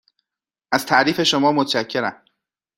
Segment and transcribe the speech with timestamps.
[0.71, 2.23] از تعریف شما متشکرم.